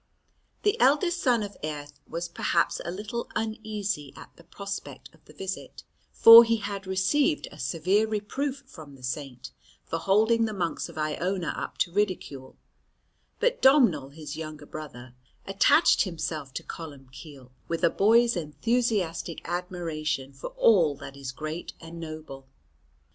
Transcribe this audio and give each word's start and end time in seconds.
The 0.63 0.79
eldest 0.81 1.21
son 1.21 1.43
of 1.43 1.55
Aedh 1.63 1.91
was 2.07 2.27
perhaps 2.27 2.81
a 2.83 2.89
little 2.89 3.29
uneasy 3.35 4.11
at 4.15 4.35
the 4.35 4.43
prospect 4.43 5.13
of 5.13 5.23
the 5.25 5.31
visit, 5.33 5.83
for 6.11 6.43
he 6.43 6.57
had 6.57 6.87
received 6.87 7.47
a 7.51 7.59
severe 7.59 8.07
reproof 8.07 8.63
from 8.65 8.95
the 8.95 9.03
Saint 9.03 9.51
for 9.85 9.99
holding 9.99 10.45
the 10.45 10.55
monks 10.55 10.89
of 10.89 10.97
Iona 10.97 11.49
up 11.55 11.77
to 11.77 11.91
ridicule; 11.91 12.57
but 13.39 13.61
Domnal, 13.61 14.09
his 14.09 14.35
younger 14.35 14.65
brother, 14.65 15.13
attached 15.45 16.01
himself 16.01 16.51
to 16.55 16.63
Columbcille 16.63 17.51
with 17.67 17.83
a 17.83 17.91
boy's 17.91 18.35
enthusiastic 18.35 19.47
admiration 19.47 20.33
for 20.33 20.47
all 20.57 20.95
that 20.95 21.15
is 21.15 21.31
great 21.31 21.73
and 21.79 21.99
noble. 21.99 22.47